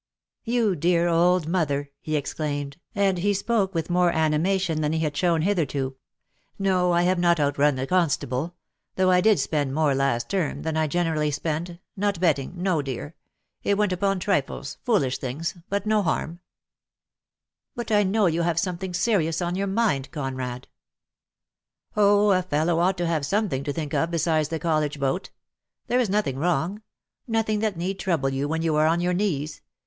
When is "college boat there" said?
24.57-25.99